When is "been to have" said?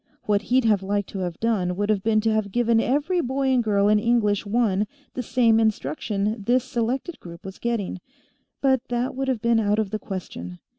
2.01-2.51